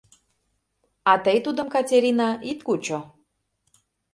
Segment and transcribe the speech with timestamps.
[1.11, 2.99] А тый тудым, Катерина, ит кучо.